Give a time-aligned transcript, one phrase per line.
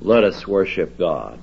[0.00, 1.40] Let us worship God.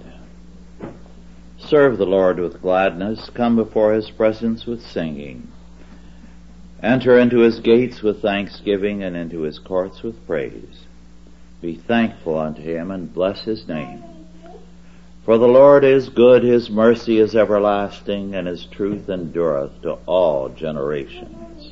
[1.58, 3.30] Serve the Lord with gladness.
[3.34, 5.52] Come before His presence with singing.
[6.82, 10.86] Enter into His gates with thanksgiving and into His courts with praise.
[11.62, 14.04] Be thankful unto Him and bless His name.
[15.26, 20.50] For the Lord is good, His mercy is everlasting, and His truth endureth to all
[20.50, 21.72] generations.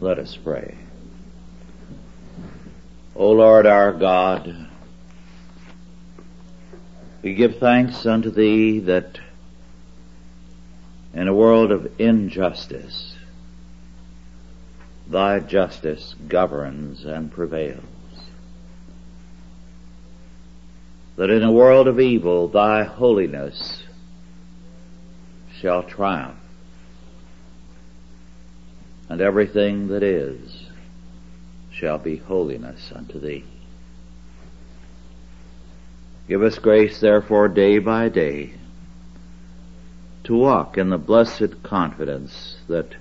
[0.00, 0.76] Let us pray.
[3.14, 4.63] O Lord our God,
[7.24, 9.18] we give thanks unto Thee that
[11.14, 13.16] in a world of injustice,
[15.08, 17.82] Thy justice governs and prevails.
[21.16, 23.84] That in a world of evil, Thy holiness
[25.58, 26.36] shall triumph,
[29.08, 30.66] and everything that is
[31.72, 33.44] shall be holiness unto thee.
[36.26, 38.54] Give us grace, therefore, day by day,
[40.24, 42.94] to walk in the blessed confidence that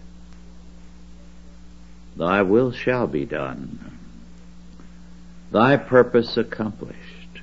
[2.17, 3.97] thy will shall be done,
[5.51, 7.39] thy purpose accomplished,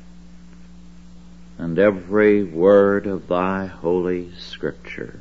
[1.56, 5.20] and every word of thy holy scripture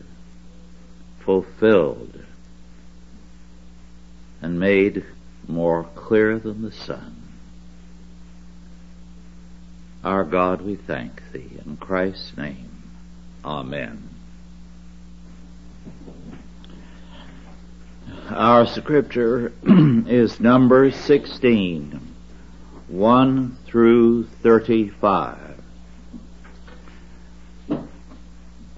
[1.20, 2.20] fulfilled
[4.42, 5.06] and made
[5.48, 7.19] more clear than the sun.
[10.04, 12.70] Our God, we thank thee in Christ's name.
[13.44, 14.10] Amen.
[18.30, 22.00] Our scripture is Numbers 16,
[22.88, 25.38] 1 through 35.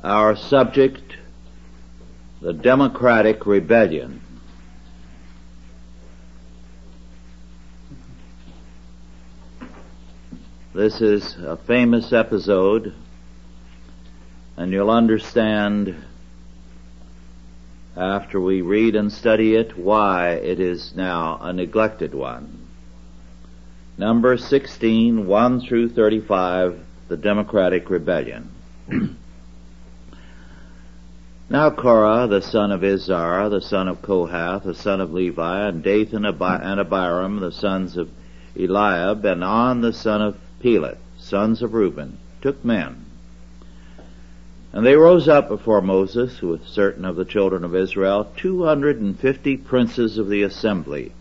[0.04, 1.18] Our subject,
[2.42, 4.22] the Democratic Rebellion.
[10.74, 12.94] This is a famous episode,
[14.56, 15.94] and you'll understand
[17.98, 22.68] after we read and study it why it is now a neglected one.
[23.98, 26.80] Number 16, 1 through 35,
[27.10, 28.50] the Democratic Rebellion.
[31.50, 35.84] now Korah, the son of Izhar, the son of Kohath, the son of Levi, and
[35.84, 38.10] Dathan and Abiram, the sons of
[38.56, 43.06] Eliab, and On, the son of Peleth, sons of Reuben, took men.
[44.74, 49.02] And they rose up before Moses with certain of the children of Israel, two hundred
[49.02, 51.12] and fifty princes of the assembly,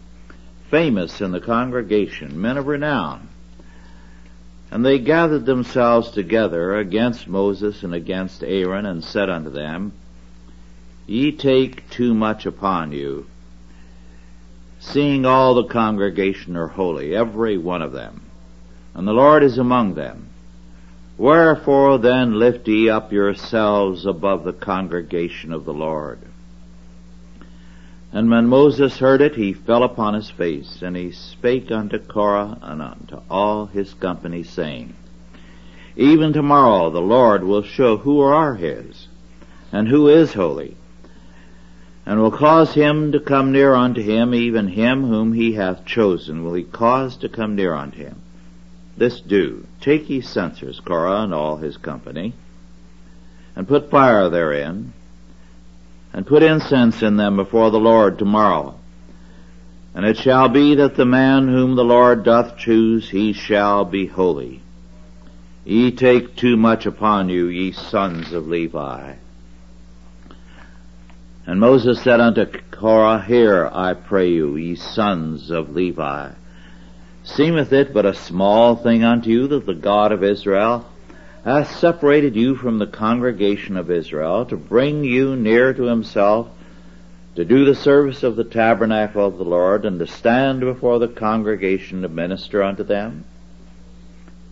[0.71, 3.29] famous in the congregation, men of renown.
[4.71, 9.93] And they gathered themselves together against Moses and against Aaron, and said unto them,
[11.07, 13.27] Ye take too much upon you,
[14.79, 18.30] seeing all the congregation are holy, every one of them
[18.95, 20.29] and the Lord is among them.
[21.17, 26.19] Wherefore then lift ye up yourselves above the congregation of the Lord.
[28.13, 32.59] And when Moses heard it, he fell upon his face, and he spake unto Korah
[32.61, 34.95] and unto all his company, saying,
[35.95, 39.07] Even tomorrow the Lord will show who are his,
[39.71, 40.77] and who is holy,
[42.05, 46.43] and will cause him to come near unto him, even him whom he hath chosen
[46.43, 48.21] will he cause to come near unto him.
[49.01, 52.35] This do, take ye censers, Korah and all his company,
[53.57, 54.93] and put fire therein,
[56.13, 58.75] and put incense in them before the Lord tomorrow.
[59.95, 64.05] And it shall be that the man whom the Lord doth choose, he shall be
[64.05, 64.61] holy.
[65.65, 69.15] Ye take too much upon you, ye sons of Levi.
[71.47, 76.33] And Moses said unto Korah, Hear, I pray you, ye sons of Levi.
[77.23, 80.87] Seemeth it but a small thing unto you that the God of Israel
[81.45, 86.49] hath separated you from the congregation of Israel to bring you near to himself
[87.37, 91.09] to do the service of the tabernacle of the Lord and to stand before the
[91.09, 93.25] congregation to minister unto them?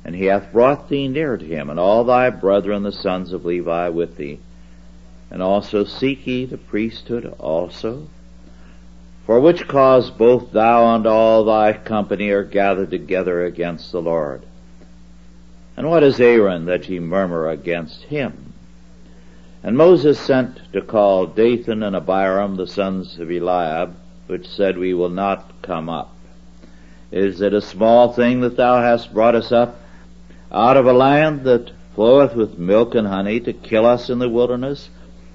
[0.04, 3.44] And he hath brought thee near to him and all thy brethren the sons of
[3.44, 4.40] Levi with thee.
[5.30, 8.08] And also seek ye the priesthood also?
[9.28, 14.40] For which cause both thou and all thy company are gathered together against the Lord.
[15.76, 18.54] And what is Aaron that ye murmur against him?
[19.62, 23.96] And Moses sent to call Dathan and Abiram, the sons of Eliab,
[24.28, 26.16] which said, We will not come up.
[27.12, 29.78] Is it a small thing that thou hast brought us up
[30.50, 34.28] out of a land that floweth with milk and honey to kill us in the
[34.30, 34.88] wilderness?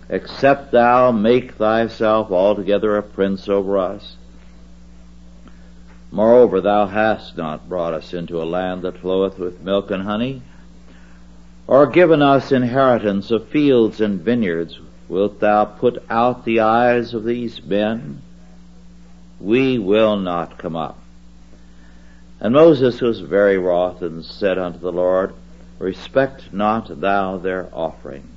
[0.09, 4.17] Except thou make thyself altogether a prince over us.
[6.11, 10.43] Moreover, thou hast not brought us into a land that floweth with milk and honey,
[11.65, 14.79] or given us inheritance of fields and vineyards.
[15.09, 18.21] Wilt thou put out the eyes of these men?
[19.39, 20.99] We will not come up.
[22.39, 25.33] And Moses was very wroth and said unto the Lord,
[25.79, 28.32] Respect not thou their offering.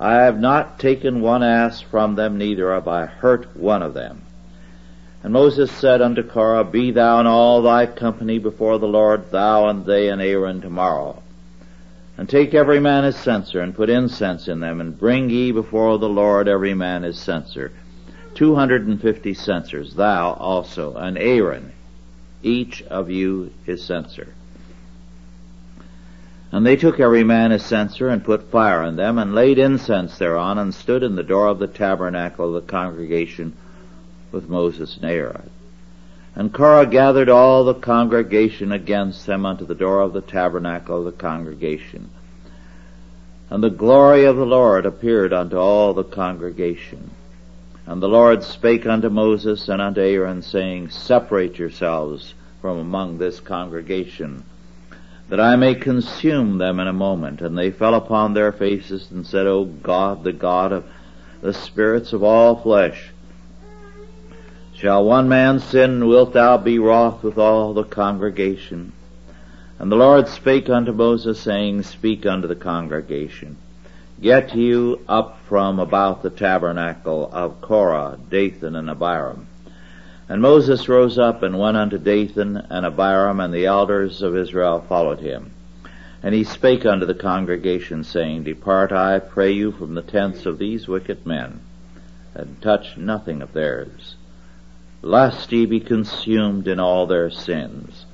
[0.00, 4.22] I have not taken one ass from them, neither have I hurt one of them.
[5.22, 9.68] And Moses said unto Korah, Be thou and all thy company before the Lord, thou
[9.68, 11.22] and they and Aaron tomorrow.
[12.18, 15.98] And take every man his censer, and put incense in them, and bring ye before
[15.98, 17.72] the Lord every man his censer.
[18.34, 21.72] Two hundred and fifty censers, thou also, and Aaron,
[22.42, 24.34] each of you his censer.
[26.54, 30.16] And they took every man his censer, and put fire in them, and laid incense
[30.18, 33.54] thereon, and stood in the door of the tabernacle of the congregation
[34.30, 35.50] with Moses and Aaron.
[36.36, 41.06] And Korah gathered all the congregation against them unto the door of the tabernacle of
[41.06, 42.08] the congregation.
[43.50, 47.10] And the glory of the Lord appeared unto all the congregation.
[47.84, 53.40] And the Lord spake unto Moses and unto Aaron, saying, Separate yourselves from among this
[53.40, 54.44] congregation,
[55.28, 57.40] that I may consume them in a moment.
[57.40, 60.84] And they fell upon their faces and said, O God, the God of
[61.40, 63.10] the spirits of all flesh,
[64.74, 68.92] Shall one man sin, wilt thou be wroth with all the congregation?
[69.78, 73.56] And the Lord spake unto Moses, saying, Speak unto the congregation.
[74.20, 79.46] Get you up from about the tabernacle of Korah, Dathan, and Abiram.
[80.28, 84.84] And Moses rose up and went unto Dathan and Abiram, and the elders of Israel
[84.88, 85.52] followed him.
[86.22, 90.58] And he spake unto the congregation, saying, Depart, I pray you, from the tents of
[90.58, 91.60] these wicked men,
[92.34, 94.16] and touch nothing of theirs
[95.04, 98.06] lest ye be consumed in all their sins.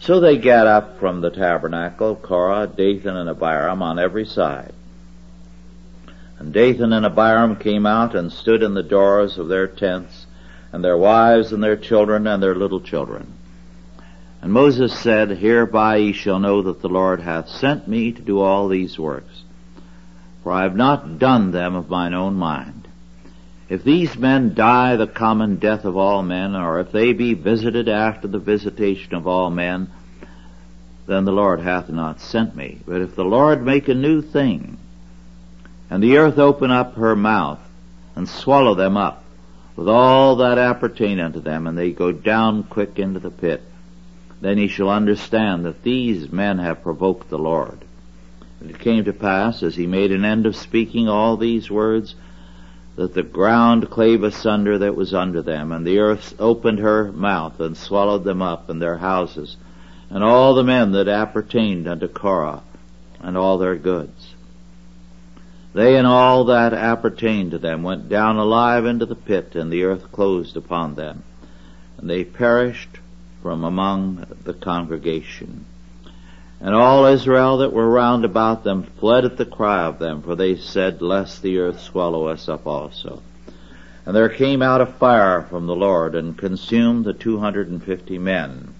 [0.00, 4.72] So they gat up from the tabernacle, Korah, Dathan, and Abiram on every side.
[6.38, 10.19] And Dathan and Abiram came out and stood in the doors of their tents,
[10.72, 13.32] and their wives and their children and their little children.
[14.42, 18.40] And Moses said, Hereby ye shall know that the Lord hath sent me to do
[18.40, 19.42] all these works.
[20.42, 22.88] For I have not done them of mine own mind.
[23.68, 27.88] If these men die the common death of all men, or if they be visited
[27.88, 29.88] after the visitation of all men,
[31.06, 32.80] then the Lord hath not sent me.
[32.86, 34.78] But if the Lord make a new thing,
[35.90, 37.60] and the earth open up her mouth,
[38.16, 39.19] and swallow them up,
[39.80, 43.62] with all that appertain unto them, and they go down quick into the pit,
[44.42, 47.82] then ye shall understand that these men have provoked the Lord.
[48.60, 52.14] And it came to pass, as he made an end of speaking all these words,
[52.96, 57.58] that the ground clave asunder that was under them, and the earth opened her mouth
[57.58, 59.56] and swallowed them up and their houses,
[60.10, 62.60] and all the men that appertained unto Korah,
[63.20, 64.19] and all their goods.
[65.72, 69.84] They and all that appertained to them went down alive into the pit, and the
[69.84, 71.22] earth closed upon them,
[71.96, 72.98] and they perished
[73.42, 75.64] from among the congregation.
[76.60, 80.34] And all Israel that were round about them fled at the cry of them, for
[80.34, 83.22] they said, Lest the earth swallow us up also.
[84.04, 87.82] And there came out a fire from the Lord and consumed the two hundred and
[87.82, 88.74] fifty men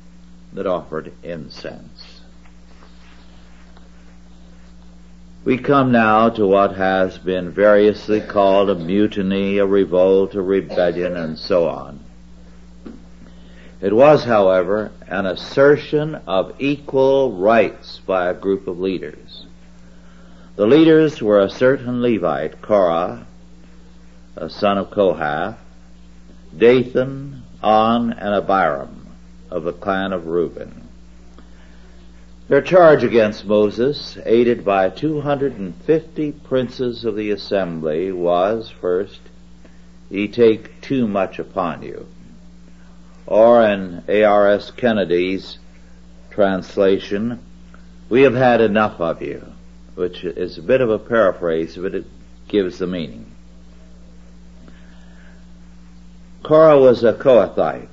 [0.52, 2.00] that offered incense.
[5.42, 11.16] We come now to what has been variously called a mutiny, a revolt, a rebellion,
[11.16, 12.00] and so on.
[13.80, 19.47] It was, however, an assertion of equal rights by a group of leaders.
[20.56, 23.26] The leaders were a certain Levite, Korah,
[24.37, 25.56] a son of Kohath,
[26.54, 29.06] Dathan, On, and Abiram
[29.50, 30.79] of the clan of Reuben.
[32.50, 39.21] Their charge against Moses, aided by 250 princes of the assembly, was, first,
[40.11, 42.07] ye take too much upon you
[43.30, 44.73] or in A.R.S.
[44.73, 45.59] Kennedy's
[46.30, 47.38] translation,
[48.09, 49.40] we have had enough of you,
[49.95, 52.04] which is a bit of a paraphrase, but it
[52.49, 53.30] gives the meaning.
[56.42, 57.87] Korah was a Kohathite,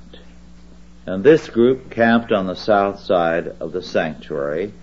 [1.08, 4.74] and this group camped on the south side of the sanctuary,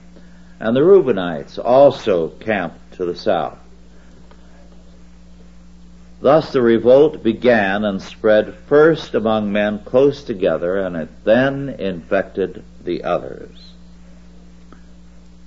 [0.59, 3.59] and the Reubenites also camped to the south.
[6.21, 12.63] Thus the revolt began and spread first among men close together, and it then infected
[12.83, 13.73] the others.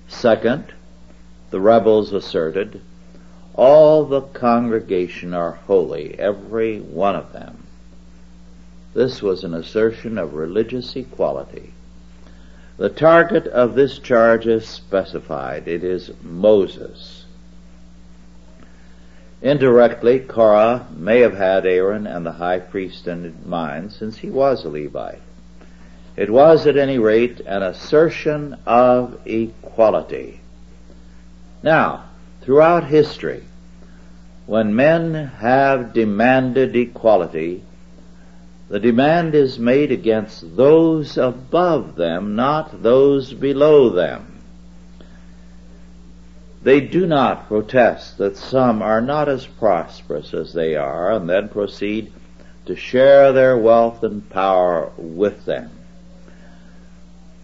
[0.06, 0.73] Second,
[1.50, 2.80] the rebels asserted,
[3.54, 7.64] all the congregation are holy, every one of them.
[8.98, 11.72] This was an assertion of religious equality.
[12.78, 15.68] The target of this charge is specified.
[15.68, 17.24] It is Moses.
[19.40, 24.64] Indirectly, Korah may have had Aaron and the high priest in mind since he was
[24.64, 25.22] a Levite.
[26.16, 30.40] It was at any rate an assertion of equality.
[31.62, 32.06] Now,
[32.40, 33.44] throughout history,
[34.46, 37.62] when men have demanded equality,
[38.68, 44.42] the demand is made against those above them, not those below them.
[46.62, 51.48] They do not protest that some are not as prosperous as they are and then
[51.48, 52.12] proceed
[52.66, 55.70] to share their wealth and power with them.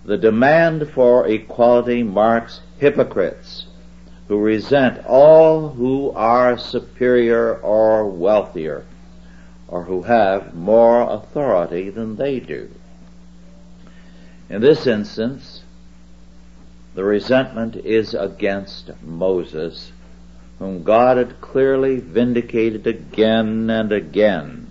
[0.04, 3.64] The demand for equality marks hypocrites
[4.28, 8.85] who resent all who are superior or wealthier
[9.75, 12.71] or who have more authority than they do.
[14.49, 15.64] In this instance,
[16.95, 19.90] the resentment is against Moses,
[20.61, 24.71] whom God had clearly vindicated again and again.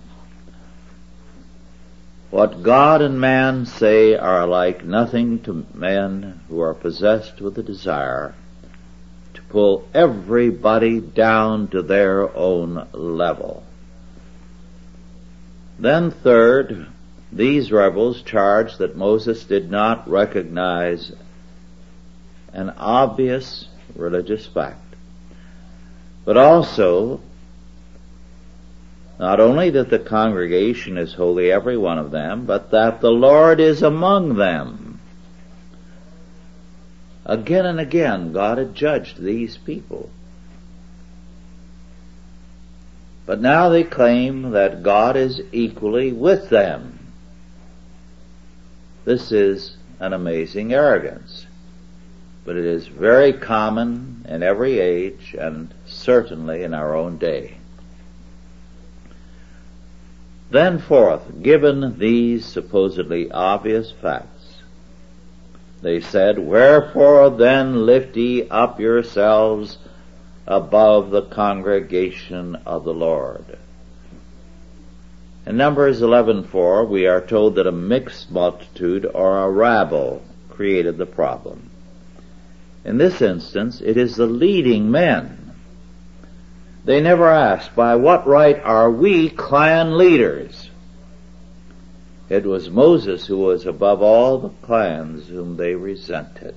[2.30, 7.62] What God and man say are alike nothing to men who are possessed with a
[7.62, 8.34] desire
[9.34, 13.64] to pull everybody down to their own level.
[15.78, 16.86] Then third,
[17.32, 21.12] these rebels charged that Moses did not recognize
[22.52, 24.94] an obvious religious fact,
[26.24, 27.20] but also
[29.18, 33.60] not only that the congregation is holy, every one of them, but that the Lord
[33.60, 35.00] is among them.
[37.24, 40.10] Again and again, God had judged these people.
[43.26, 46.98] But now they claim that God is equally with them.
[49.04, 51.46] This is an amazing arrogance.
[52.44, 57.56] But it is very common in every age and certainly in our own day.
[60.50, 64.58] Then fourth, given these supposedly obvious facts,
[65.82, 69.78] they said, Wherefore then lift ye up yourselves
[70.46, 73.58] above the congregation of the Lord.
[75.46, 81.06] In Numbers 11:4, we are told that a mixed multitude or a rabble created the
[81.06, 81.70] problem.
[82.84, 85.52] In this instance, it is the leading men.
[86.84, 90.70] They never asked, by what right are we clan leaders?
[92.28, 96.54] It was Moses who was above all the clans whom they resented.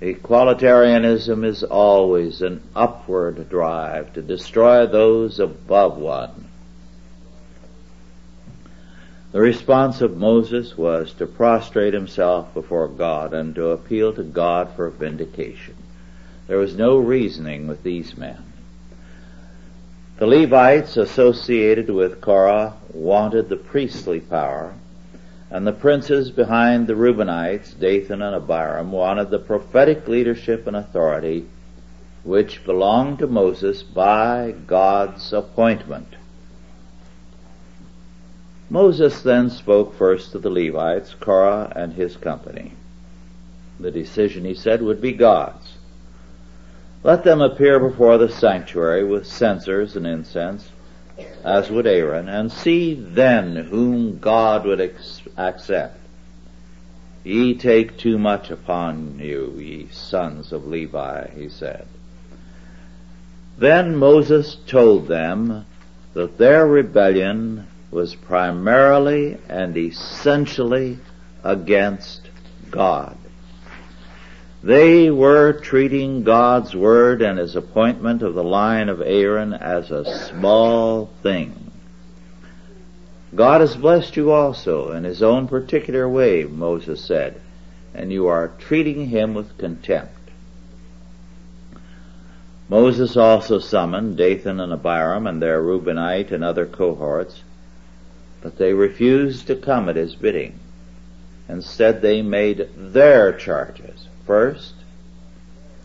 [0.00, 6.48] Equalitarianism is always an upward drive to destroy those above one.
[9.32, 14.70] The response of Moses was to prostrate himself before God and to appeal to God
[14.76, 15.74] for vindication.
[16.46, 18.52] There was no reasoning with these men.
[20.18, 24.74] The Levites associated with Korah wanted the priestly power
[25.50, 31.46] and the princes behind the Reubenites, Dathan and Abiram, wanted the prophetic leadership and authority
[32.24, 36.16] which belonged to Moses by God's appointment.
[38.68, 42.72] Moses then spoke first to the Levites, Korah and his company.
[43.78, 45.74] The decision, he said, would be God's.
[47.04, 50.68] Let them appear before the sanctuary with censers and incense,
[51.44, 55.98] as would Aaron, and see then whom God would ex- accept.
[57.24, 61.86] Ye take too much upon you, ye sons of Levi, he said.
[63.58, 65.66] Then Moses told them
[66.14, 70.98] that their rebellion was primarily and essentially
[71.42, 72.28] against
[72.70, 73.16] God.
[74.62, 80.28] They were treating God's word and his appointment of the line of Aaron as a
[80.28, 81.65] small thing.
[83.36, 87.40] God has blessed you also in his own particular way, Moses said,
[87.94, 90.12] and you are treating him with contempt.
[92.68, 97.42] Moses also summoned Dathan and Abiram and their Reubenite and other cohorts,
[98.40, 100.58] but they refused to come at his bidding.
[101.48, 104.08] Instead, they made their charges.
[104.26, 104.74] First,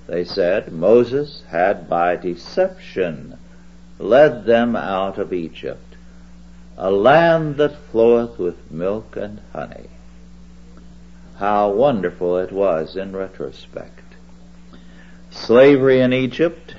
[0.08, 3.38] they said, Moses had by deception
[4.00, 5.91] led them out of Egypt,
[6.84, 9.88] a land that floweth with milk and honey.
[11.38, 14.16] How wonderful it was in retrospect.
[15.30, 16.74] Slavery in Egypt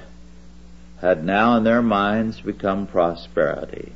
[1.01, 3.93] had now in their minds become prosperity.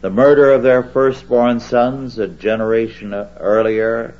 [0.00, 4.16] the murder of their firstborn sons a generation earlier,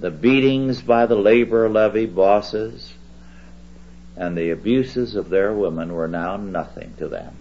[0.00, 2.92] the beatings by the labor levy bosses,
[4.16, 7.36] and the abuses of their women were now nothing to them.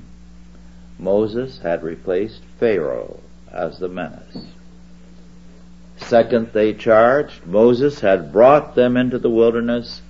[0.99, 3.19] Moses had replaced Pharaoh
[3.51, 4.47] as the menace.
[5.97, 10.01] Second, they charged, Moses had brought them into the wilderness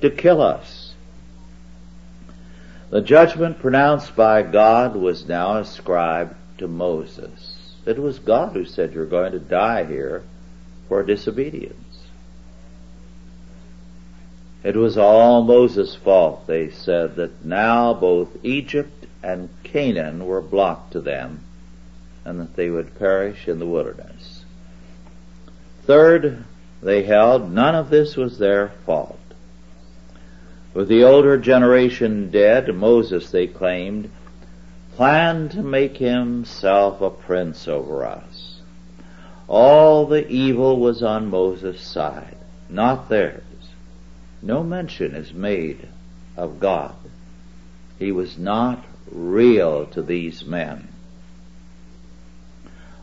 [0.00, 0.94] to kill us.
[2.90, 7.56] The judgment pronounced by God was now ascribed to Moses.
[7.84, 10.22] It was God who said you're going to die here
[10.88, 11.76] for disobedience.
[14.62, 20.92] It was all Moses' fault, they said, that now both Egypt and Canaan were blocked
[20.92, 21.40] to them
[22.24, 24.44] and that they would perish in the wilderness.
[25.84, 26.44] Third,
[26.82, 29.18] they held none of this was their fault.
[30.74, 34.10] With the older generation dead, Moses, they claimed,
[34.96, 38.60] planned to make himself a prince over us.
[39.48, 42.36] All the evil was on Moses' side,
[42.68, 43.42] not theirs.
[44.42, 45.88] No mention is made
[46.36, 46.94] of God.
[47.98, 50.88] He was not real to these men.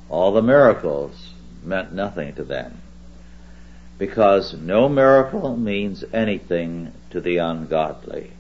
[0.10, 1.34] All the miracles
[1.64, 2.80] meant nothing to them
[3.98, 8.32] because no miracle means anything to the ungodly.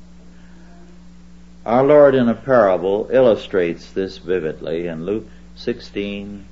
[1.66, 6.46] Our Lord in a parable illustrates this vividly in Luke 16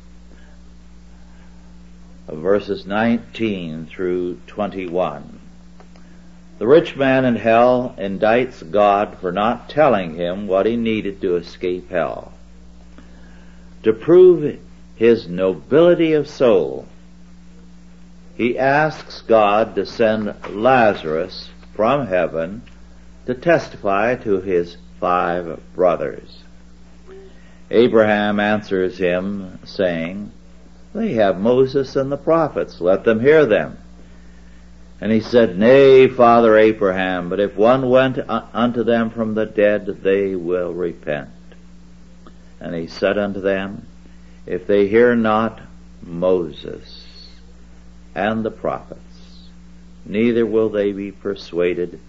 [2.30, 5.41] verses 19 through 21.
[6.62, 11.36] The rich man in hell indicts God for not telling him what he needed to
[11.36, 12.34] escape hell.
[13.82, 14.60] To prove
[14.96, 16.86] his nobility of soul,
[18.36, 22.62] he asks God to send Lazarus from heaven
[23.26, 26.44] to testify to his five brothers.
[27.72, 30.32] Abraham answers him saying,
[30.94, 33.80] they have Moses and the prophets, let them hear them.
[35.02, 39.88] And he said, Nay, Father Abraham, but if one went unto them from the dead,
[40.04, 41.30] they will repent.
[42.60, 43.88] And he said unto them,
[44.46, 45.60] If they hear not
[46.04, 47.30] Moses
[48.14, 49.48] and the prophets,
[50.06, 52.00] neither will they be persuaded,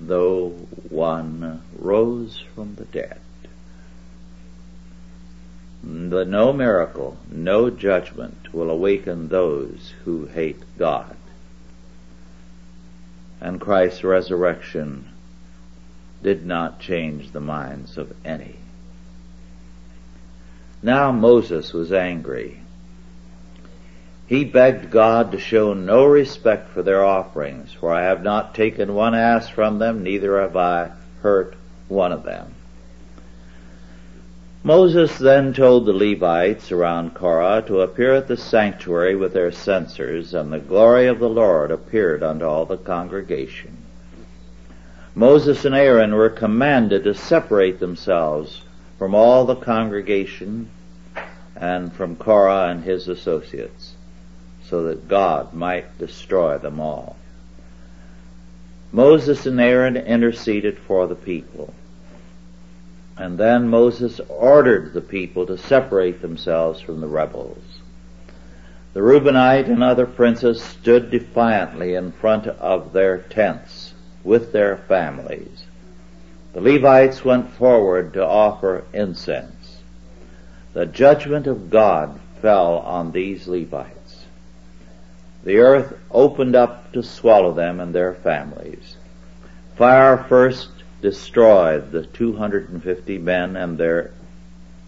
[0.00, 0.50] though
[0.88, 3.18] one rose from the dead.
[5.82, 11.16] But no miracle, no judgment will awaken those who hate God.
[13.40, 15.08] And Christ's resurrection
[16.22, 18.56] did not change the minds of any.
[20.82, 22.60] Now Moses was angry
[24.30, 28.94] he begged God to show no respect for their offerings, for I have not taken
[28.94, 31.56] one ass from them, neither have I hurt
[31.88, 32.54] one of them.
[34.62, 40.34] Moses then told the Levites around Korah to appear at the sanctuary with their censers,
[40.34, 43.78] and the glory of the Lord appeared unto all the congregation.
[45.14, 48.62] Moses and Aaron were commanded to separate themselves
[48.98, 50.68] from all the congregation
[51.56, 53.94] and from Korah and his associates
[54.64, 57.16] so that God might destroy them all.
[58.92, 61.72] Moses and Aaron interceded for the people.
[63.20, 67.62] And then Moses ordered the people to separate themselves from the rebels.
[68.94, 75.64] The Reubenite and other princes stood defiantly in front of their tents with their families.
[76.54, 79.82] The Levites went forward to offer incense.
[80.72, 84.00] The judgment of God fell on these Levites
[85.42, 88.96] the earth opened up to swallow them and their families.
[89.76, 90.68] Fire first
[91.00, 94.12] destroyed the 250 men and their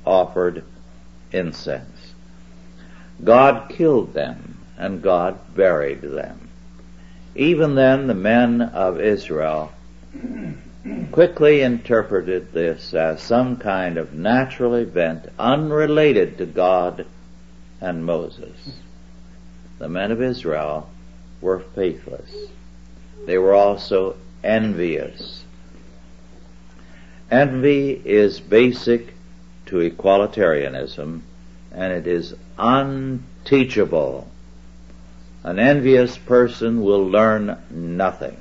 [0.04, 0.64] offered
[1.32, 2.14] incense.
[3.22, 6.48] God killed them and God buried them.
[7.34, 9.72] Even then the men of Israel
[11.12, 17.06] quickly interpreted this as some kind of natural event unrelated to God
[17.80, 18.72] and Moses
[19.82, 20.88] the men of Israel
[21.40, 22.30] were faithless.
[23.26, 25.42] They were also envious.
[27.32, 29.14] Envy is basic
[29.64, 31.22] to equalitarianism
[31.72, 34.28] and it is unteachable.
[35.42, 38.36] An envious person will learn nothing.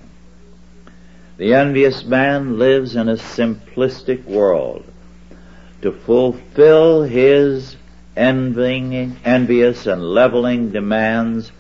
[1.38, 4.84] The envious man lives in a simplistic world.
[5.84, 7.78] To fulfill his
[8.18, 11.54] envying, envious and leveling demands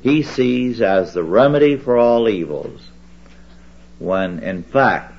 [0.00, 2.80] he sees as the remedy for all evils,
[3.98, 5.15] when in fact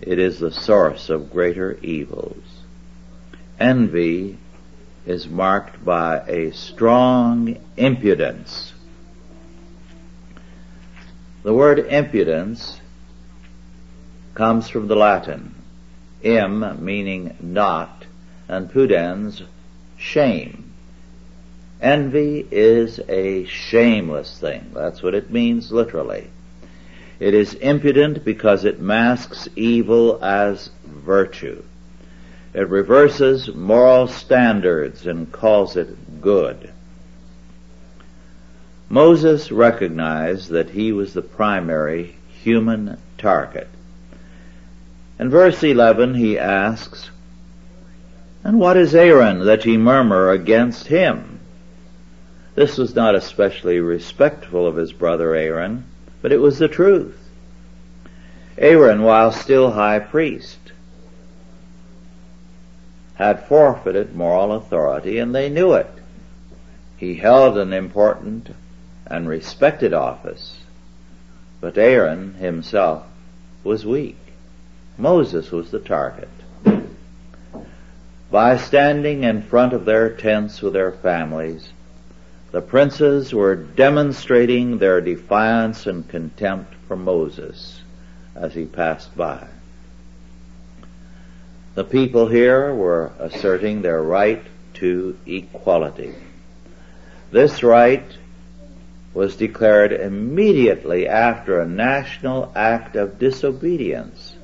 [0.00, 2.44] it is the source of greater evils.
[3.58, 4.38] envy
[5.06, 8.74] is marked by a strong impudence.
[11.42, 12.80] The word impudence
[14.34, 15.54] comes from the Latin,
[16.22, 18.04] im meaning not,
[18.48, 19.42] and pudens,
[19.96, 20.72] shame.
[21.80, 24.72] Envy is a shameless thing.
[24.74, 26.28] That's what it means literally.
[27.20, 31.62] It is impudent because it masks evil as virtue.
[32.54, 36.70] It reverses moral standards and calls it good.
[38.88, 43.68] Moses recognized that he was the primary human target.
[45.18, 47.10] In verse 11 he asks,
[48.44, 51.40] And what is Aaron that ye murmur against him?
[52.54, 55.84] This was not especially respectful of his brother Aaron,
[56.22, 57.16] but it was the truth.
[58.56, 60.58] Aaron, while still high priest,
[63.14, 65.90] had forfeited moral authority and they knew it.
[66.96, 68.54] He held an important
[69.06, 70.58] and respected office,
[71.60, 73.04] but Aaron himself
[73.64, 74.18] was weak.
[74.96, 76.28] Moses was the target.
[78.30, 81.70] By standing in front of their tents with their families,
[82.50, 87.82] the princes were demonstrating their defiance and contempt for Moses
[88.34, 89.46] as he passed by.
[91.74, 94.42] The people here were asserting their right
[94.74, 96.14] to equality.
[97.30, 98.04] This right
[99.12, 104.34] was declared immediately after a national act of disobedience,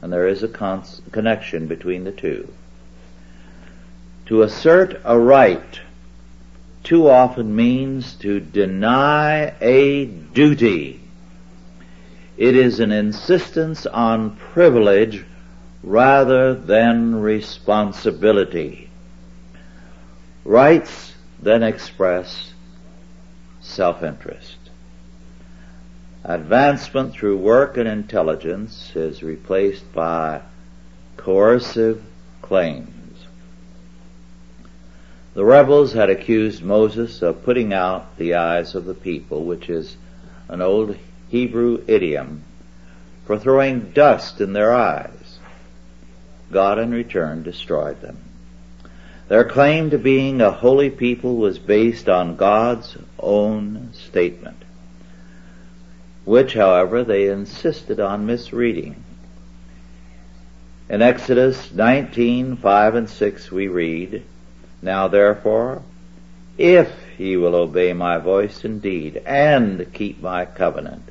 [0.00, 2.52] and there is a con- connection between the two.
[4.26, 5.80] To assert a right
[6.82, 11.00] too often means to deny a duty.
[12.36, 15.24] It is an insistence on privilege
[15.82, 18.88] rather than responsibility.
[20.44, 22.52] Rights then express
[23.60, 24.56] self-interest.
[26.24, 30.40] Advancement through work and intelligence is replaced by
[31.16, 32.02] coercive
[32.42, 33.01] claims.
[35.34, 39.96] The rebels had accused Moses of putting out the eyes of the people, which is
[40.48, 40.96] an old
[41.30, 42.42] Hebrew idiom
[43.24, 45.38] for throwing dust in their eyes.
[46.50, 48.18] God in return destroyed them.
[49.28, 54.58] Their claim to being a holy people was based on God's own statement,
[56.26, 59.02] which, however, they insisted on misreading.
[60.90, 64.22] In Exodus 19, 5 and 6 we read,
[64.82, 65.82] Now therefore,
[66.58, 71.08] if ye will obey my voice indeed, and keep my covenant,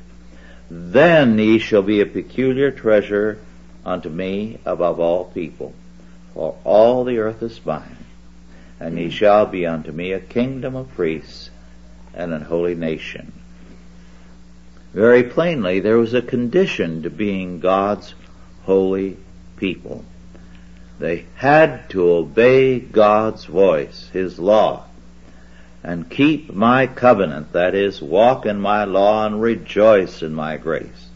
[0.70, 3.38] then ye shall be a peculiar treasure
[3.84, 5.72] unto me above all people,
[6.34, 8.04] for all the earth is mine,
[8.78, 11.50] and ye shall be unto me a kingdom of priests
[12.14, 13.32] and an holy nation.
[14.92, 18.14] Very plainly, there was a condition to being God's
[18.64, 19.16] holy
[19.56, 20.04] people.
[21.02, 24.84] They had to obey God's voice, His law,
[25.82, 31.08] and keep my covenant, that is, walk in my law and rejoice in my grace.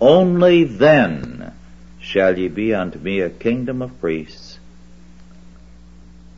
[0.00, 1.52] Only then
[2.00, 4.58] shall ye be unto me a kingdom of priests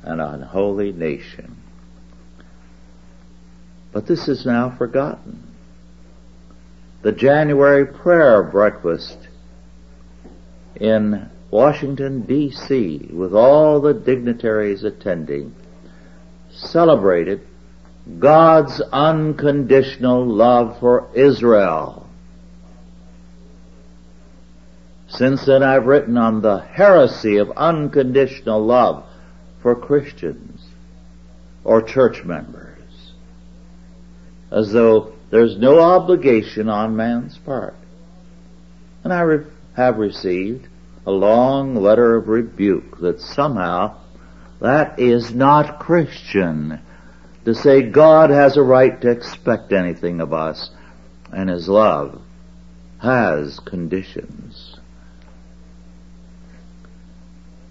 [0.02, 1.54] and an holy nation.
[3.92, 5.54] But this is now forgotten.
[7.02, 9.18] The January prayer breakfast
[10.74, 13.10] in Washington D.C.
[13.12, 15.54] with all the dignitaries attending
[16.52, 17.40] celebrated
[18.18, 22.00] God's unconditional love for Israel
[25.10, 29.04] Since then I've written on the heresy of unconditional love
[29.60, 30.64] for Christians
[31.64, 33.12] or church members.
[34.52, 37.74] As though there's no obligation on man's part.
[39.02, 40.68] And I re- have received
[41.06, 43.96] a long letter of rebuke that somehow
[44.60, 46.80] that is not Christian.
[47.46, 50.70] To say God has a right to expect anything of us
[51.32, 52.20] and His love
[53.00, 54.76] has conditions.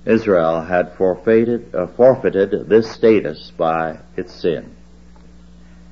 [0.06, 4.76] Israel had forfeited, uh, forfeited this status by its sin.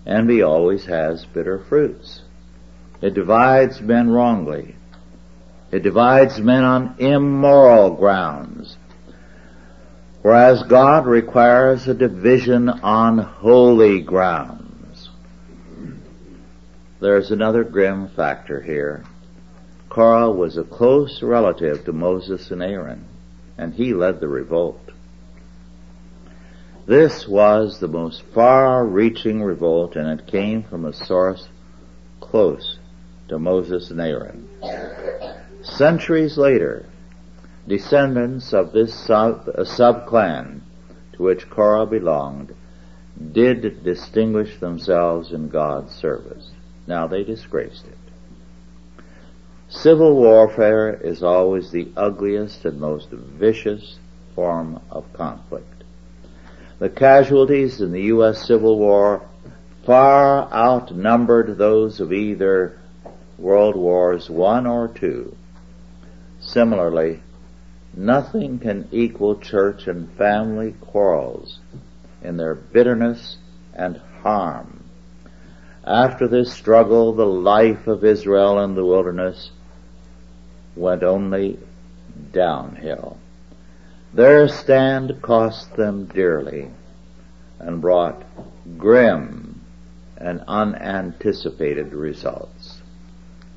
[0.08, 2.21] Envy always has bitter fruits.
[3.02, 4.76] It divides men wrongly.
[5.71, 8.77] It divides men on immoral grounds.
[10.21, 15.10] Whereas God requires a division on holy grounds.
[16.99, 19.03] There's another grim factor here.
[19.89, 23.06] Korah was a close relative to Moses and Aaron
[23.58, 24.82] and he led the revolt.
[26.86, 31.47] This was the most far-reaching revolt and it came from a source
[32.19, 32.77] close
[33.27, 34.47] to Moses and Aaron.
[35.75, 36.86] Centuries later,
[37.67, 40.63] descendants of this sub, uh, sub-clan
[41.13, 42.56] to which Korah belonged
[43.32, 46.51] did distinguish themselves in God's service.
[46.88, 49.03] Now they disgraced it.
[49.69, 53.99] Civil warfare is always the ugliest and most vicious
[54.34, 55.84] form of conflict.
[56.80, 58.47] The casualties in the U.S.
[58.47, 59.27] Civil War
[59.86, 62.80] far outnumbered those of either
[63.38, 65.34] World Wars I or II.
[66.47, 67.21] Similarly,
[67.93, 71.60] nothing can equal church and family quarrels
[72.21, 73.38] in their bitterness
[73.73, 74.86] and harm.
[75.83, 79.51] After this struggle, the life of Israel in the wilderness
[80.77, 81.60] went only
[82.31, 83.17] downhill.
[84.13, 86.71] Their stand cost them dearly
[87.60, 88.23] and brought
[88.77, 89.65] grim
[90.15, 92.81] and unanticipated results.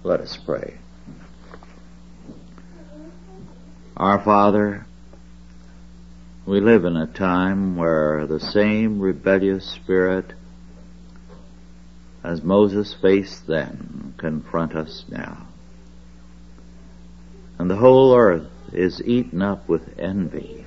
[0.03, 0.79] Let us pray.
[4.01, 4.87] Our Father,
[6.47, 10.33] we live in a time where the same rebellious spirit
[12.25, 15.47] as Moses faced then confront us now.
[17.59, 20.65] And the whole earth is eaten up with envy.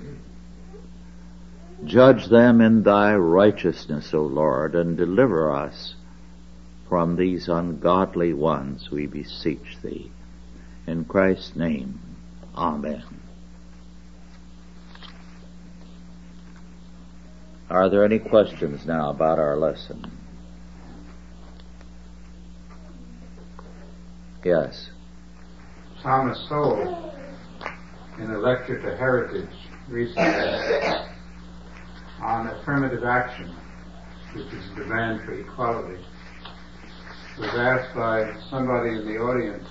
[1.86, 5.96] Judge them in thy righteousness, O Lord, and deliver us
[6.88, 10.12] from these ungodly ones, we beseech thee.
[10.86, 12.00] In Christ's name,
[12.56, 13.23] Amen.
[17.74, 20.06] Are there any questions now about our lesson?
[24.46, 24.92] Yes.
[26.04, 27.16] Thomas Sowell,
[28.20, 29.50] in a lecture to Heritage
[29.90, 30.30] recently
[32.22, 33.56] on affirmative action,
[34.36, 36.00] which is demand for equality,
[37.40, 39.68] was asked by somebody in the audience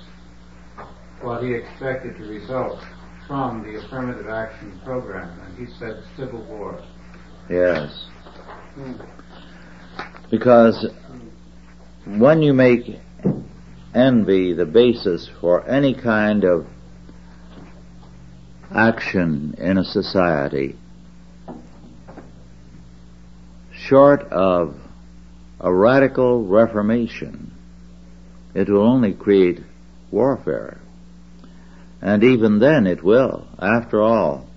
[1.20, 2.80] what he expected to result
[3.28, 6.82] from the affirmative action program, and he said civil war.
[7.52, 8.06] Yes.
[10.30, 10.86] Because
[12.06, 12.98] when you make
[13.94, 16.66] envy the basis for any kind of
[18.74, 20.76] action in a society,
[23.74, 24.74] short of
[25.60, 27.52] a radical reformation,
[28.54, 29.60] it will only create
[30.10, 30.80] warfare.
[32.00, 33.46] And even then it will.
[33.58, 34.48] After all,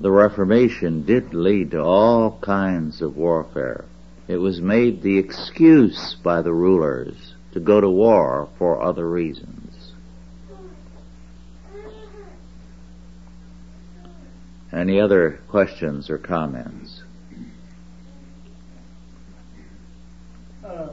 [0.00, 3.84] the Reformation did lead to all kinds of warfare.
[4.26, 9.92] It was made the excuse by the rulers to go to war for other reasons.
[14.72, 17.02] Any other questions or comments?
[20.64, 20.88] Uh,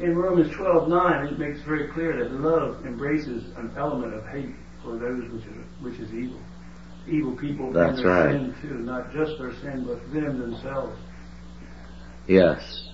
[0.00, 4.96] in Romans 12:9, it makes very clear that love embraces an element of hate for
[4.96, 5.44] those which
[5.80, 6.40] which is evil.
[7.08, 8.32] Evil people That's and their right.
[8.32, 10.98] sin too, not just their sin, but them themselves.
[12.26, 12.90] Yes.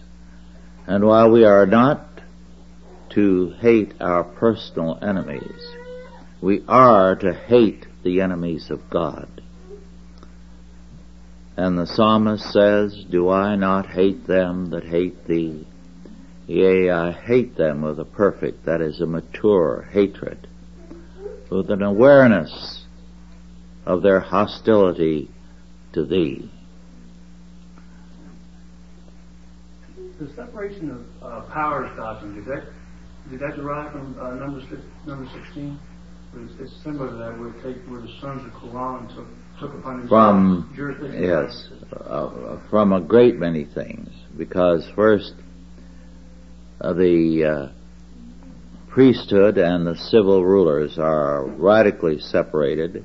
[0.87, 2.07] And while we are not
[3.11, 5.61] to hate our personal enemies,
[6.41, 9.43] we are to hate the enemies of God.
[11.57, 15.67] And the psalmist says, Do I not hate them that hate thee?
[16.47, 20.47] Yea, I hate them with a perfect, that is a mature hatred,
[21.51, 22.74] with an awareness
[23.87, 25.31] of their hostility
[25.93, 26.51] to thee.
[30.19, 32.65] The separation of uh, powers doctrine, did that,
[33.31, 35.79] did that derive from uh, number, six, number 16?
[36.61, 39.27] It's, similar to that where, take, where the sons of Korah took,
[39.61, 41.23] took upon themselves From, jurisdiction.
[41.23, 44.09] yes, uh, from a great many things.
[44.37, 45.35] Because first,
[46.81, 47.73] uh, the uh,
[48.89, 53.05] priesthood and the civil rulers are radically separated.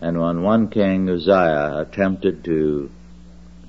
[0.00, 2.90] And when one king, Uzziah, attempted to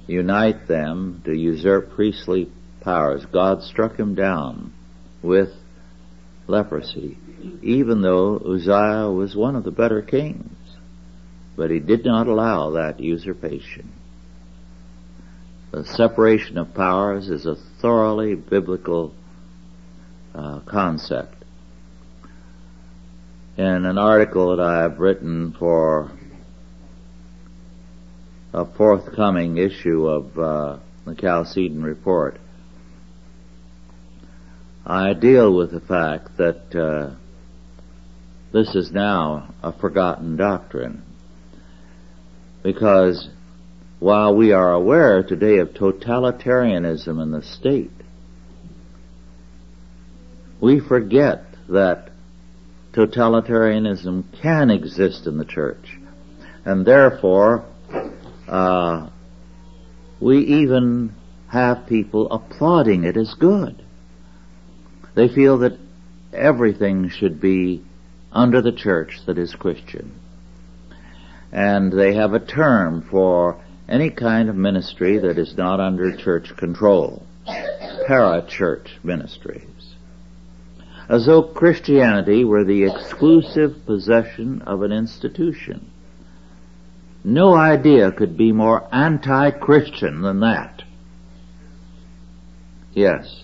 [0.07, 4.73] unite them to usurp priestly powers, God struck him down
[5.21, 5.49] with
[6.47, 7.17] leprosy,
[7.61, 10.55] even though Uzziah was one of the better kings.
[11.55, 13.91] But he did not allow that usurpation.
[15.71, 19.13] The separation of powers is a thoroughly biblical
[20.33, 21.35] uh, concept.
[23.57, 26.11] In an article that I have written for
[28.53, 32.39] a forthcoming issue of uh, the Chalcedon Report,
[34.85, 37.15] I deal with the fact that uh,
[38.51, 41.03] this is now a forgotten doctrine
[42.63, 43.29] because
[43.99, 47.91] while we are aware today of totalitarianism in the state,
[50.59, 52.09] we forget that
[52.93, 55.97] totalitarianism can exist in the church.
[56.65, 57.65] And therefore,
[58.49, 59.09] uh,
[60.19, 61.13] we even
[61.49, 63.83] have people applauding it as good.
[65.15, 65.77] They feel that
[66.33, 67.83] everything should be
[68.31, 70.19] under the church that is Christian.
[71.51, 76.55] And they have a term for any kind of ministry that is not under church
[76.57, 77.25] control.
[78.05, 79.95] Para-church ministries.
[81.07, 85.89] As though Christianity were the exclusive possession of an institution.
[87.23, 90.83] No idea could be more anti-Christian than that.
[92.93, 93.43] Yes.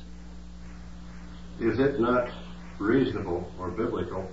[1.60, 2.30] Is it not
[2.80, 4.30] reasonable or biblical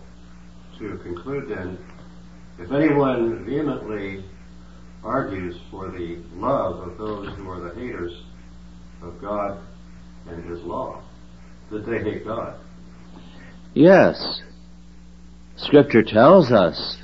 [0.78, 1.78] to conclude then,
[2.58, 4.24] if anyone vehemently
[5.04, 8.22] argues for the love of those who are the haters
[9.02, 9.58] of God
[10.28, 11.02] and His law,
[11.70, 12.58] that they hate God?
[13.74, 14.40] Yes.
[15.56, 16.98] Scripture tells us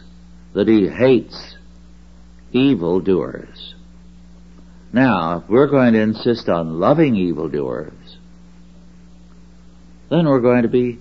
[0.54, 1.47] that He hates
[2.52, 3.74] evildoers.
[4.92, 8.18] Now, if we're going to insist on loving evildoers,
[10.10, 10.98] then we're going to be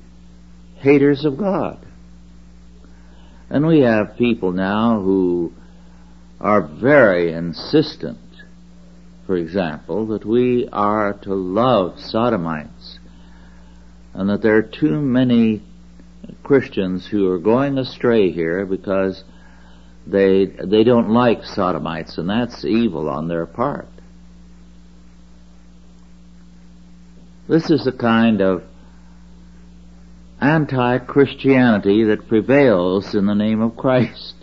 [0.80, 1.86] haters of God.
[3.50, 5.54] And we have people now who
[6.40, 8.20] are very insistent,
[9.26, 13.00] for example, that we are to love sodomites
[14.14, 15.62] and that there are too many
[16.44, 19.24] Christians who are going astray here because
[20.10, 23.88] they, they don't like sodomites and that's evil on their part.
[27.48, 28.64] This is the kind of
[30.40, 34.36] anti-Christianity that prevails in the name of Christ.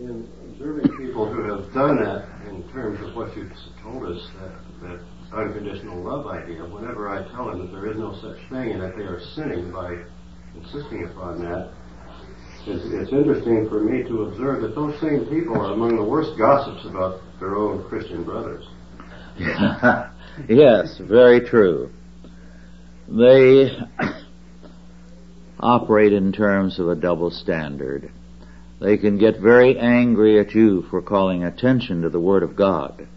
[0.00, 4.52] In observing people who have done that in terms of what you've told us, that,
[4.82, 5.00] that
[5.32, 8.96] unconditional love idea, whenever I tell them that there is no such thing and that
[8.96, 10.02] they are sinning by
[10.56, 11.72] insisting upon that,
[12.68, 16.38] it's, it's interesting for me to observe that those same people are among the worst
[16.38, 18.64] gossips about their own Christian brothers.
[20.48, 21.90] yes, very true
[23.08, 23.70] they
[25.60, 28.12] operate in terms of a double standard.
[28.80, 33.08] They can get very angry at you for calling attention to the Word of God,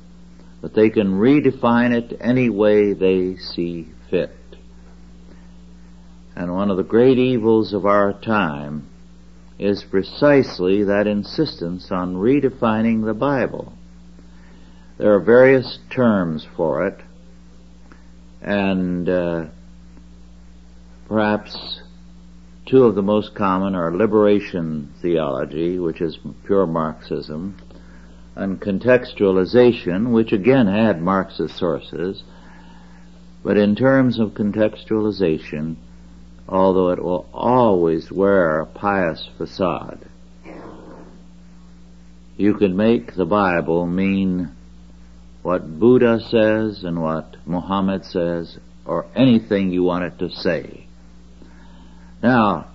[0.62, 4.36] but they can redefine it any way they see fit.
[6.36, 8.88] And one of the great evils of our time
[9.62, 13.71] is precisely that insistence on redefining the Bible.
[14.97, 17.00] There are various terms for it,
[18.41, 19.45] and uh,
[21.12, 21.82] Perhaps
[22.65, 27.58] two of the most common are liberation theology, which is pure Marxism,
[28.34, 32.24] and contextualization, which again had Marxist sources,
[33.43, 35.76] but in terms of contextualization,
[36.47, 40.06] although it will always wear a pious facade,
[42.38, 44.49] you can make the Bible mean
[45.43, 50.86] what Buddha says and what Muhammad says, or anything you want it to say.
[52.21, 52.67] Now,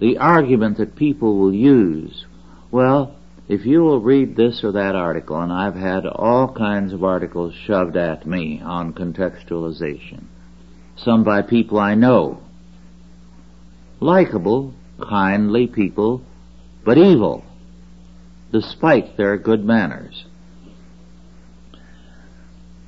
[0.00, 2.26] the argument that people will use,
[2.70, 3.16] well,
[3.48, 7.54] if you will read this or that article, and I've had all kinds of articles
[7.66, 10.24] shoved at me on contextualization,
[10.96, 12.40] some by people I know,
[14.00, 16.22] likable, kindly people,
[16.84, 17.44] but evil,
[18.52, 20.24] despite their good manners.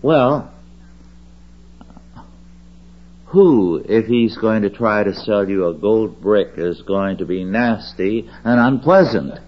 [0.02, 0.52] Well,
[3.26, 7.26] who, if he's going to try to sell you a gold brick, is going to
[7.26, 9.40] be nasty and unpleasant?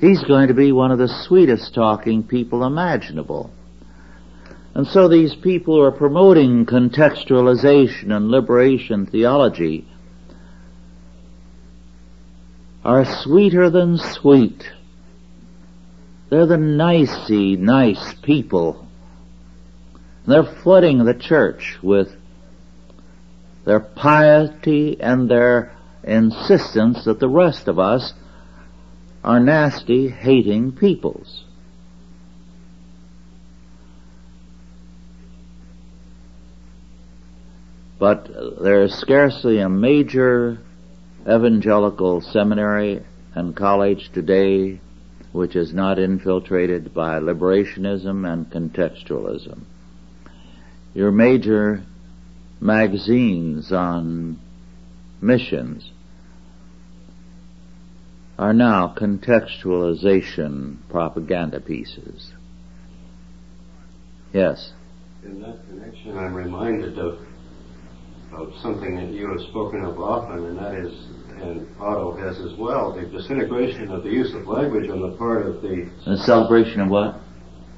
[0.00, 3.50] He's going to be one of the sweetest talking people imaginable.
[4.74, 9.86] And so these people who are promoting contextualization and liberation theology
[12.84, 14.64] are sweeter than sweet.
[16.30, 18.88] They're the nicey, nice people
[20.26, 22.14] they're flooding the church with
[23.64, 28.12] their piety and their insistence that the rest of us
[29.24, 31.44] are nasty, hating peoples.
[38.02, 38.28] But
[38.60, 40.58] there is scarcely a major
[41.22, 44.80] evangelical seminary and college today
[45.30, 49.60] which is not infiltrated by liberationism and contextualism
[50.94, 51.84] your major
[52.60, 54.36] magazines on
[55.20, 55.92] missions
[58.36, 62.32] are now contextualization propaganda pieces.
[64.32, 64.72] Yes.
[65.22, 67.20] In that connection, I'm reminded of
[68.34, 70.92] of something that you have spoken of often, and that is,
[71.42, 75.46] and Otto has as well, the disintegration of the use of language on the part
[75.46, 77.20] of the The celebration of what?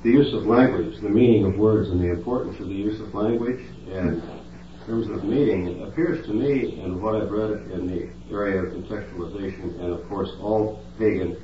[0.02, 3.14] the use of language, the meaning of words, and the importance of the use of
[3.14, 3.60] language.
[3.90, 8.10] And in terms of meaning, it appears to me, in what I've read in the
[8.30, 11.42] area of contextualization, and of course all pagan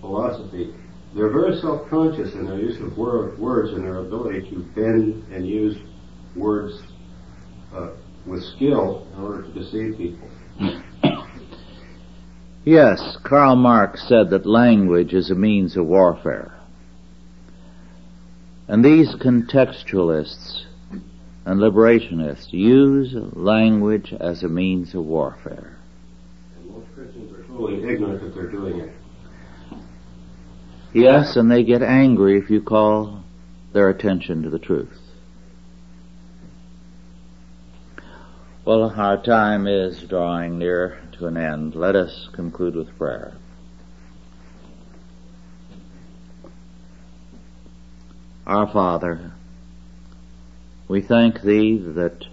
[0.00, 0.74] philosophy,
[1.14, 5.46] they're very self-conscious in their use of word, words and their ability to bend and
[5.46, 5.76] use
[6.34, 6.82] words
[7.74, 7.90] uh,
[8.26, 10.28] with skill in order to deceive people.
[12.66, 16.52] Yes, Karl Marx said that language is a means of warfare.
[18.66, 20.64] And these contextualists
[21.44, 25.78] and liberationists use language as a means of warfare.
[26.56, 28.92] And most Christians are totally ignorant that they're doing it.
[30.92, 33.22] Yes, and they get angry if you call
[33.72, 35.05] their attention to the truth.
[38.66, 41.76] Well, our time is drawing near to an end.
[41.76, 43.34] Let us conclude with prayer.
[48.44, 49.30] Our Father,
[50.88, 52.24] we thank Thee that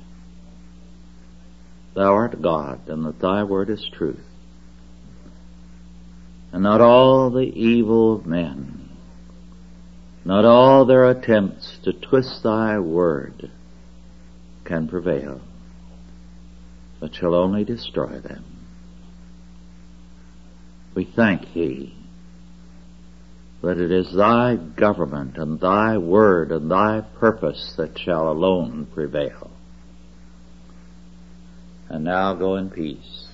[1.94, 4.26] Thou art God and that Thy word is truth.
[6.52, 8.90] And not all the evil of men,
[10.26, 13.52] not all their attempts to twist Thy word
[14.66, 15.40] can prevail,
[17.04, 18.46] but shall only destroy them.
[20.96, 21.94] We thank Thee
[23.62, 29.52] that it is thy government and thy word and thy purpose that shall alone prevail.
[31.90, 33.28] And now go in peace.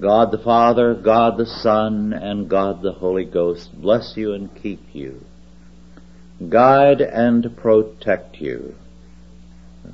[0.00, 4.94] God the Father, God the Son, and God the Holy Ghost bless you and keep
[4.94, 5.22] you,
[6.48, 8.74] guide and protect you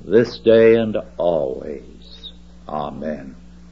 [0.05, 1.98] this day and always.
[2.69, 3.38] Amen.